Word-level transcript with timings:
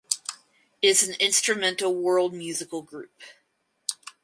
It 0.81 0.87
is 0.87 1.07
an 1.07 1.13
instrumental 1.19 1.93
World 1.93 2.33
musical 2.33 2.81
group. 2.81 3.21